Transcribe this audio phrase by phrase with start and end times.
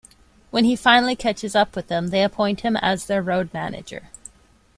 [0.49, 4.09] When he finally catches up with them, they appoint him as their road manager.